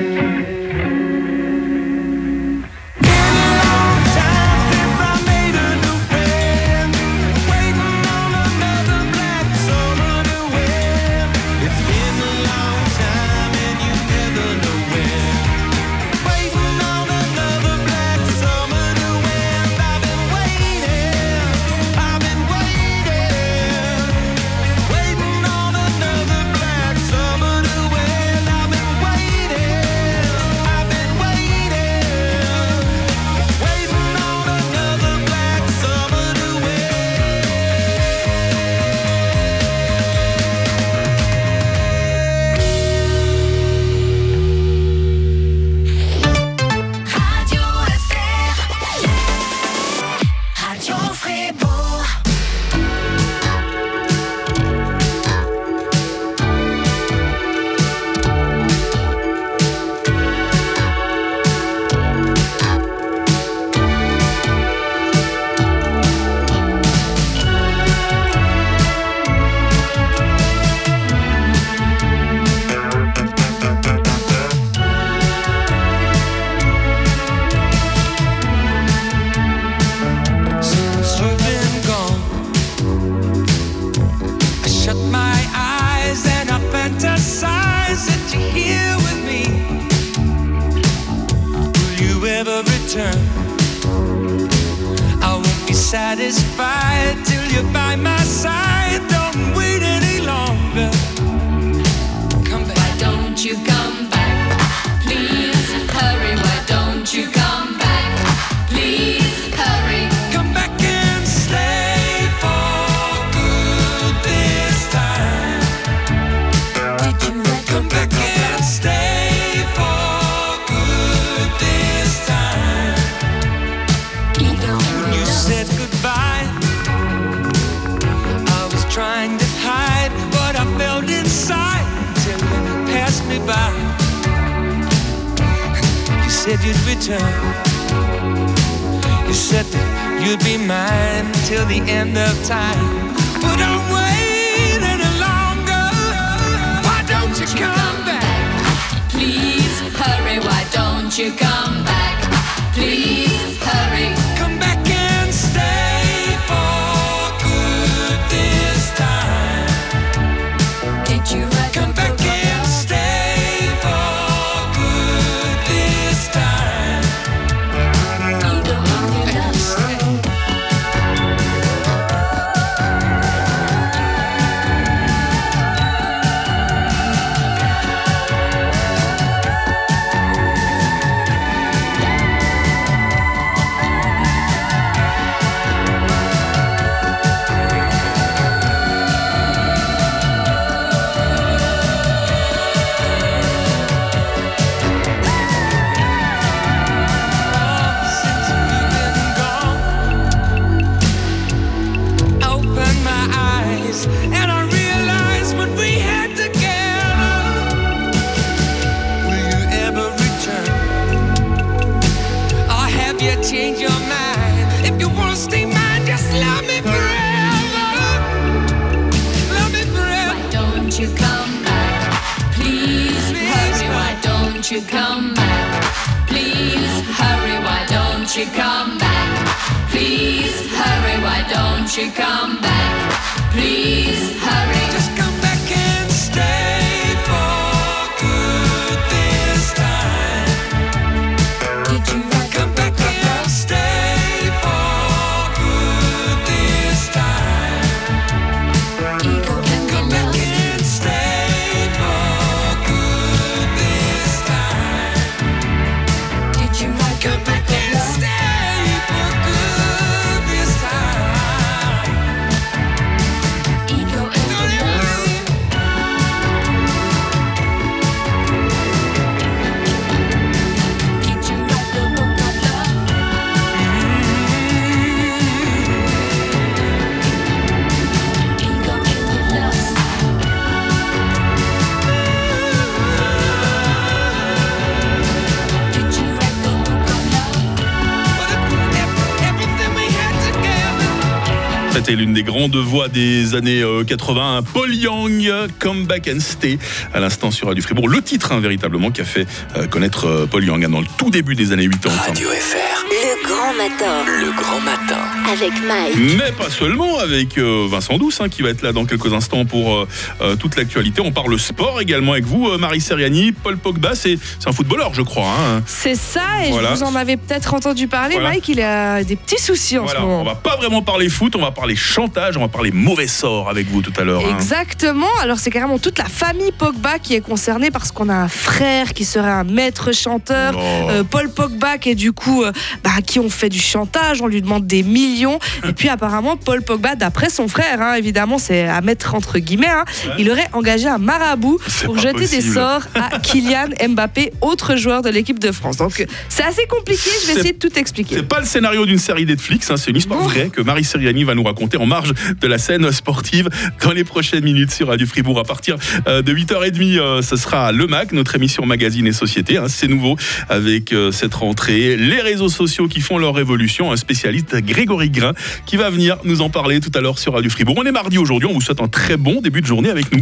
[292.11, 295.49] C'était l'une des grandes voix des années euh, 80, Paul Young,
[295.79, 296.77] Come Back and Stay,
[297.13, 298.09] à l'instant sur Radio Fribourg.
[298.09, 299.47] Le titre, hein, véritablement, qui a fait
[299.77, 302.13] euh, connaître euh, Paul Young hein, dans le tout début des années 80.
[302.27, 303.05] Radio FR.
[303.11, 305.19] Le grand matin Le grand matin.
[305.49, 306.37] avec Mike.
[306.37, 309.63] Mais pas seulement avec euh, Vincent Douce hein, qui va être là dans quelques instants
[309.63, 310.07] pour euh,
[310.41, 311.21] euh, toute l'actualité.
[311.21, 315.13] On parle sport également avec vous, euh, Marie Seriani, Paul Pogba, c'est c'est un footballeur
[315.13, 315.47] je crois.
[315.47, 315.81] hein.
[315.85, 316.89] C'est ça, et Voilà.
[316.93, 318.49] je vous en avais peut-être entendu parler, Voilà.
[318.49, 320.41] Mike, il a des petits soucis en Voilà, ce moment.
[320.41, 323.69] on va pas vraiment parler foot, on va parler chantage, on va parler mauvais sort
[323.69, 324.41] avec vous tout à l'heure.
[324.45, 324.55] hein.
[324.55, 328.47] Exactement, alors c'est carrément toute la famille Pogba qui est concernée parce qu'on a un
[328.47, 331.09] frère qui serait un maître chanteur, Oh.
[331.11, 332.71] euh, Paul Pogba qui est du coup, euh,
[333.03, 336.57] bah, à qui on fait du chantage, on lui demande des millions, et puis apparemment
[336.57, 340.05] Paul Pogba, d'après son frère, hein, évidemment c'est à mettre entre guillemets, hein,
[340.39, 345.29] il aurait engagé un marabout pour jeter des sorts à Kylian Mbappé, autre joueur de
[345.29, 345.97] l'équipe de France.
[345.97, 348.35] Donc c'est assez compliqué, je vais essayer de tout expliquer.
[348.37, 351.43] C'est pas le scénario d'une série Netflix, hein, c'est une histoire vraie que Marie Seriani
[351.43, 353.69] va nous raconter en marge de la scène sportive
[354.03, 355.59] dans les prochaines minutes sur Radio Fribourg.
[355.59, 359.77] À partir euh, de 8h30, euh, ce sera Le Mac, notre émission magazine et société.
[359.77, 360.37] hein, c'est nouveau
[360.69, 362.17] avec euh, cette rentrée.
[362.17, 364.11] Les réseaux sociaux qui font leur révolution.
[364.11, 365.53] Un spécialiste, Grégory Grain,
[365.85, 367.95] qui va venir nous en parler tout à l'heure sur Radio Fribourg.
[367.97, 370.41] On est mardi aujourd'hui, on vous souhaite un très bon début de journée avec nous.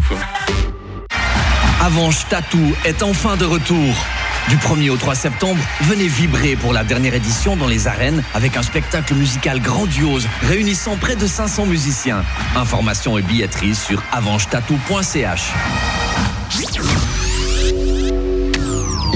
[1.82, 3.96] Avanche Tattoo est enfin de retour.
[4.50, 8.58] Du 1er au 3 septembre, venez vibrer pour la dernière édition dans les arènes avec
[8.58, 12.24] un spectacle musical grandiose réunissant près de 500 musiciens.
[12.56, 15.52] Informations et billetterie sur avanchetattoo.ch.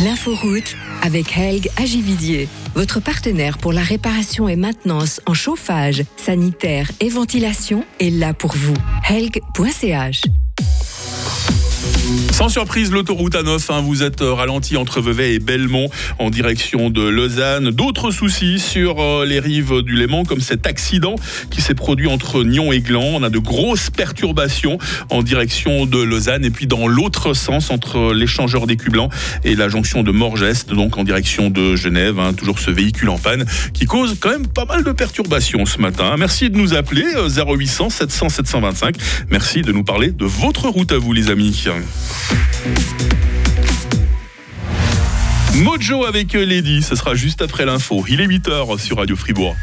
[0.06, 7.10] L'inforoute avec Helg Agividier, votre partenaire pour la réparation et maintenance en chauffage, sanitaire et
[7.10, 8.76] ventilation est là pour vous.
[9.10, 10.22] Helg.ch
[12.32, 15.90] Sans surprise, l'autoroute A9, hein, vous êtes euh, ralenti entre Vevey et Belmont
[16.20, 17.72] en direction de Lausanne.
[17.72, 21.16] D'autres soucis sur euh, les rives du Léman, comme cet accident
[21.50, 23.04] qui s'est produit entre Nyon et Gland.
[23.16, 24.78] On a de grosses perturbations
[25.10, 29.10] en direction de Lausanne et puis dans l'autre sens entre l'échangeur des Blanc
[29.44, 32.20] et la jonction de Morgest, donc en direction de Genève.
[32.20, 32.34] hein.
[32.34, 36.16] toujours ce véhicule en panne qui cause quand même pas mal de perturbations ce matin.
[36.18, 38.96] Merci de nous appeler euh, 0800 700 725.
[39.30, 41.66] Merci de nous parler de votre route à vous les amis.
[45.56, 48.04] Mojo avec Lady, ce sera juste après l'info.
[48.08, 49.56] Il est 8h sur Radio Fribourg.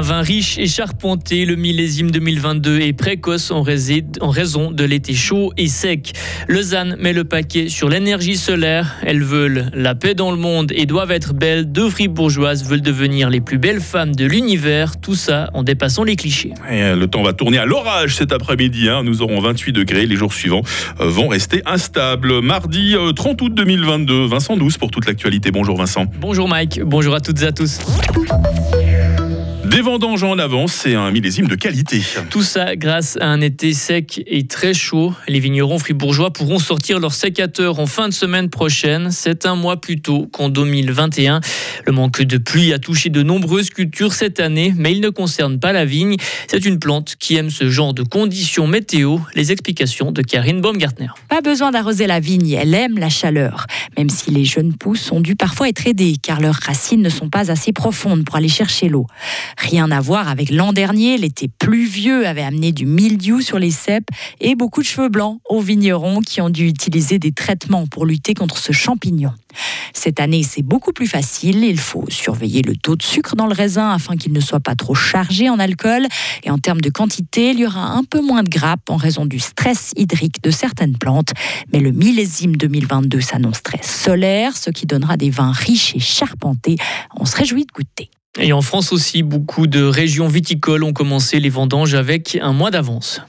[0.00, 4.82] Un vin riche et charpenté, le millésime 2022 est précoce en, réside- en raison de
[4.82, 6.12] l'été chaud et sec.
[6.48, 8.94] Lausanne met le paquet sur l'énergie solaire.
[9.04, 11.70] Elles veulent la paix dans le monde et doivent être belles.
[11.70, 14.98] Deux fribourgeoises veulent devenir les plus belles femmes de l'univers.
[15.02, 16.54] Tout ça en dépassant les clichés.
[16.70, 18.88] Et euh, le temps va tourner à l'orage cet après-midi.
[18.88, 19.02] hein.
[19.04, 20.06] Nous aurons 28 degrés.
[20.06, 20.62] Les jours suivants
[21.00, 22.40] euh, vont rester instables.
[22.40, 24.24] Mardi euh, 30 août 2022.
[24.28, 25.50] Vincent Douce pour toute l'actualité.
[25.50, 26.06] Bonjour Vincent.
[26.18, 27.80] Bonjour Mike, bonjour à toutes et à tous.
[29.70, 32.02] Des vendanges en avance, c'est un millésime de qualité.
[32.28, 35.14] Tout ça grâce à un été sec et très chaud.
[35.28, 39.12] Les vignerons fribourgeois pourront sortir leurs sécateurs en fin de semaine prochaine.
[39.12, 41.40] C'est un mois plus tôt qu'en 2021.
[41.86, 45.60] Le manque de pluie a touché de nombreuses cultures cette année, mais il ne concerne
[45.60, 46.16] pas la vigne.
[46.48, 49.18] C'est une plante qui aime ce genre de conditions météo.
[49.36, 51.10] Les explications de Karine Baumgartner.
[51.28, 53.68] Pas besoin d'arroser la vigne, elle aime la chaleur.
[53.96, 57.28] Même si les jeunes pousses ont dû parfois être aidées, car leurs racines ne sont
[57.28, 59.06] pas assez profondes pour aller chercher l'eau.
[59.60, 64.08] Rien à voir avec l'an dernier, l'été pluvieux avait amené du mildiou sur les cèpes
[64.40, 68.32] et beaucoup de cheveux blancs aux vignerons qui ont dû utiliser des traitements pour lutter
[68.32, 69.32] contre ce champignon.
[69.92, 73.52] Cette année, c'est beaucoup plus facile il faut surveiller le taux de sucre dans le
[73.52, 76.06] raisin afin qu'il ne soit pas trop chargé en alcool.
[76.42, 79.26] Et en termes de quantité, il y aura un peu moins de grappes en raison
[79.26, 81.32] du stress hydrique de certaines plantes.
[81.70, 86.76] Mais le millésime 2022 s'annonce très solaire, ce qui donnera des vins riches et charpentés.
[87.18, 88.10] On se réjouit de goûter.
[88.38, 92.70] Et en France aussi, beaucoup de régions viticoles ont commencé les vendanges avec un mois
[92.70, 93.20] d'avance.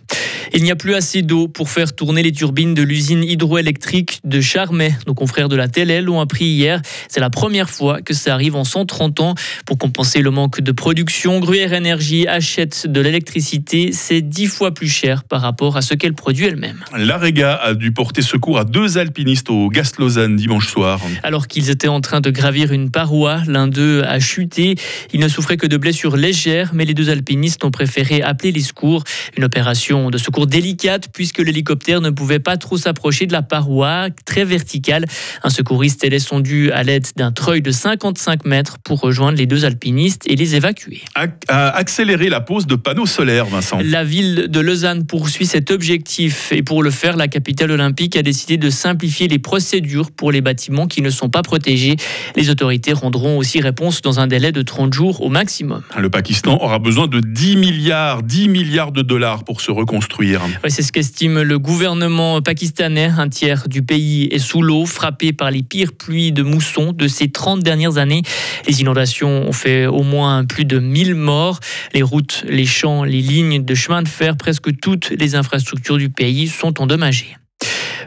[0.53, 4.41] Il n'y a plus assez d'eau pour faire tourner les turbines de l'usine hydroélectrique de
[4.41, 4.93] Charmey.
[5.07, 6.81] Nos confrères de la TLL l'ont appris hier.
[7.07, 9.35] C'est la première fois que ça arrive en 130 ans.
[9.65, 13.91] Pour compenser le manque de production, Gruyère Énergie achète de l'électricité.
[13.93, 16.83] C'est dix fois plus cher par rapport à ce qu'elle produit elle-même.
[16.97, 20.99] L'Arega a dû porter secours à deux alpinistes au Gast Lausanne dimanche soir.
[21.23, 24.75] Alors qu'ils étaient en train de gravir une paroi, l'un d'eux a chuté.
[25.13, 28.61] Il ne souffrait que de blessures légères, mais les deux alpinistes ont préféré appeler les
[28.61, 29.03] secours.
[29.37, 34.07] Une opération de secours délicate puisque l'hélicoptère ne pouvait pas trop s'approcher de la paroi
[34.25, 35.05] très verticale.
[35.43, 39.65] Un secouriste est descendu à l'aide d'un treuil de 55 mètres pour rejoindre les deux
[39.65, 41.01] alpinistes et les évacuer.
[41.47, 43.79] Accélérer la pose de panneaux solaires, Vincent.
[43.83, 48.23] La ville de Lausanne poursuit cet objectif et pour le faire, la capitale olympique a
[48.23, 51.95] décidé de simplifier les procédures pour les bâtiments qui ne sont pas protégés.
[52.35, 55.81] Les autorités rendront aussi réponse dans un délai de 30 jours au maximum.
[55.97, 60.41] Le Pakistan aura besoin de 10 milliards, 10 milliards de dollars pour se reconstruire.
[60.67, 63.11] C'est ce qu'estime le gouvernement pakistanais.
[63.17, 67.07] Un tiers du pays est sous l'eau, frappé par les pires pluies de mousson de
[67.07, 68.23] ces 30 dernières années.
[68.67, 71.59] Les inondations ont fait au moins plus de 1000 morts.
[71.93, 76.09] Les routes, les champs, les lignes de chemin de fer, presque toutes les infrastructures du
[76.09, 77.37] pays sont endommagées.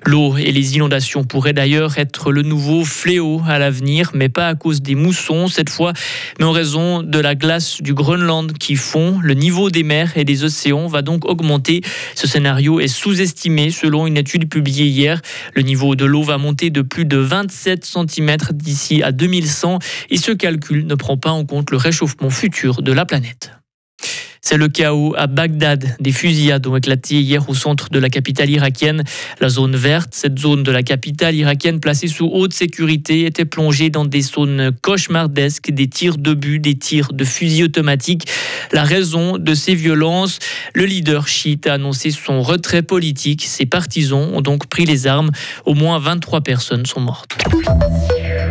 [0.07, 4.55] L'eau et les inondations pourraient d'ailleurs être le nouveau fléau à l'avenir, mais pas à
[4.55, 5.95] cause des moussons cette fois,
[6.39, 9.19] mais en raison de la glace du Groenland qui fond.
[9.23, 11.81] Le niveau des mers et des océans va donc augmenter.
[12.15, 15.23] Ce scénario est sous-estimé selon une étude publiée hier.
[15.55, 19.79] Le niveau de l'eau va monter de plus de 27 cm d'ici à 2100
[20.11, 23.53] et ce calcul ne prend pas en compte le réchauffement futur de la planète.
[24.47, 25.97] C'est le chaos à Bagdad.
[26.01, 29.03] Des fusillades ont éclaté hier au centre de la capitale irakienne.
[29.41, 33.89] La zone verte, cette zone de la capitale irakienne placée sous haute sécurité, était plongée
[33.89, 38.29] dans des zones cauchemardesques, des tirs de but, des tirs de fusils automatiques.
[38.71, 40.41] La raison de ces violences,
[40.75, 43.45] le leader chiite a annoncé son retrait politique.
[43.45, 45.31] Ses partisans ont donc pris les armes.
[45.65, 47.35] Au moins 23 personnes sont mortes.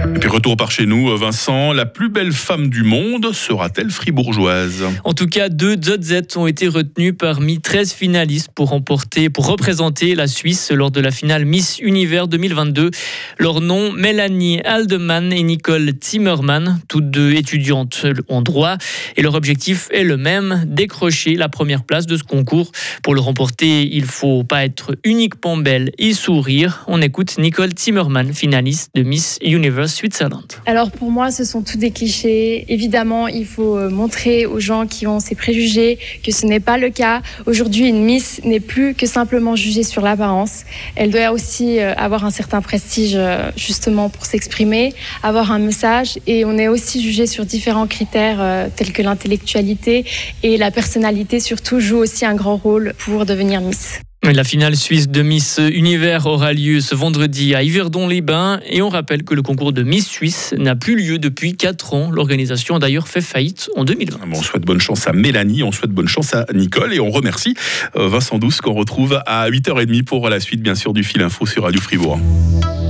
[0.04, 4.84] Et puis retour par chez nous, Vincent, la plus belle femme du monde sera-t-elle fribourgeoise
[5.06, 10.14] En tout cas, deux Zotzet ont été retenus parmi 13 finalistes pour remporter, pour représenter
[10.14, 12.92] la Suisse lors de la finale Miss Univers 2022.
[13.38, 18.78] Leurs noms, Mélanie Aldeman et Nicole Zimmermann, toutes deux étudiantes en droit.
[19.16, 22.72] Et leur objectif est le même, décrocher la première place de ce concours.
[23.04, 26.84] Pour le remporter, il faut pas être uniquement belle et sourire.
[26.88, 29.93] On écoute Nicole Zimmermann, finaliste de Miss Universe
[30.66, 32.66] Alors pour moi, ce sont tous des clichés.
[32.68, 36.78] Évidemment, il faut euh, montrer aux gens qui ont ces préjugés que ce n'est pas
[36.78, 37.22] le cas.
[37.46, 40.64] Aujourd'hui, une Miss n'est plus que simplement jugée sur l'apparence.
[40.96, 46.20] Elle doit aussi euh, avoir un certain prestige euh, justement pour s'exprimer, avoir un message
[46.28, 50.06] et on est aussi jugé sur différents critères tels que l'intellectualité
[50.42, 54.00] et la personnalité surtout joue aussi un grand rôle pour devenir Miss.
[54.32, 59.24] La finale suisse de Miss Univers aura lieu ce vendredi à Yverdon-les-Bains et on rappelle
[59.24, 62.10] que le concours de Miss Suisse n'a plus lieu depuis 4 ans.
[62.10, 64.20] L'organisation a d'ailleurs fait faillite en 2020.
[64.26, 67.12] Bon, on souhaite bonne chance à Mélanie, on souhaite bonne chance à Nicole et on
[67.12, 67.54] remercie
[67.98, 71.46] euh, Vincent Douce qu'on retrouve à 8h30 pour la suite bien sûr du fil info
[71.46, 72.18] sur Radio Fribourg.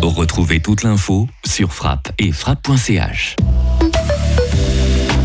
[0.03, 3.36] Retrouvez toute l'info sur frappe et frappe.ch.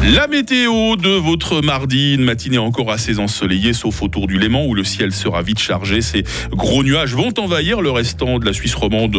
[0.05, 4.75] La météo de votre mardi, une matinée encore assez ensoleillée, sauf autour du Léman où
[4.75, 6.01] le ciel sera vite chargé.
[6.01, 9.17] Ces gros nuages vont envahir le restant de la Suisse romande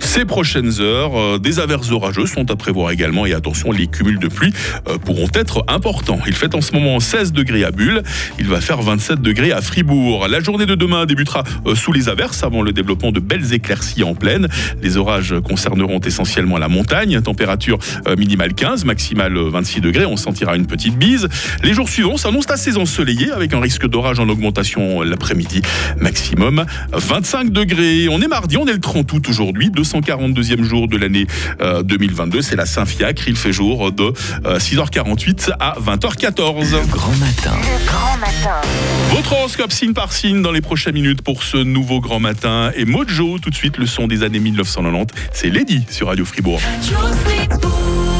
[0.00, 1.16] ces prochaines heures.
[1.16, 4.52] Euh, Des averses orageuses sont à prévoir également et attention, les cumuls de pluie
[4.88, 6.18] euh, pourront être importants.
[6.26, 8.02] Il fait en ce moment 16 degrés à Bulle,
[8.38, 10.26] il va faire 27 degrés à Fribourg.
[10.28, 14.02] La journée de demain débutera euh, sous les averses avant le développement de belles éclaircies
[14.02, 14.48] en plaine.
[14.82, 20.05] Les orages concerneront essentiellement la montagne, température euh, minimale 15, maximale euh, 26 degrés.
[20.06, 21.28] On sentira une petite bise.
[21.62, 25.62] Les jours suivants s'annoncent assez ensoleillés avec un risque d'orage en augmentation l'après-midi.
[26.00, 28.08] Maximum 25 degrés.
[28.08, 31.26] On est mardi, on est le 30 août aujourd'hui, 242e jour de l'année
[31.60, 32.42] euh, 2022.
[32.42, 33.28] C'est la Saint-Fiacre.
[33.28, 34.12] Il fait jour de
[34.44, 36.88] euh, 6h48 à 20h14.
[36.88, 37.56] Grand matin.
[37.86, 38.60] Grand matin.
[39.10, 42.70] Votre horoscope signe par signe dans les prochaines minutes pour ce nouveau grand matin.
[42.76, 45.14] Et Mojo, tout de suite, le son des années 1990.
[45.32, 46.60] C'est Lady sur Radio Fribourg.
[46.60, 48.15] Radio Fribourg.